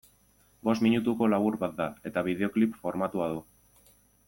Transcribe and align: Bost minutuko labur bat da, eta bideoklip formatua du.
Bost 0.67 0.83
minutuko 0.85 1.27
labur 1.33 1.59
bat 1.65 1.77
da, 1.83 1.87
eta 2.11 2.25
bideoklip 2.29 2.81
formatua 2.87 3.29
du. 3.37 3.41